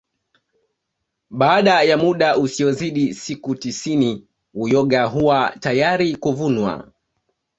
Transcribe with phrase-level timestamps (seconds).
[1.29, 6.91] Baada ya muda usiozidi siku tisini uyoga huwa tayari kuvunwa